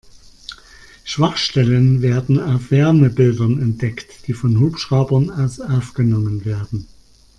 [1.03, 6.87] Schwachstellen werden auf Wärmebildern entdeckt, die von Hubschraubern aus aufgenommen werden.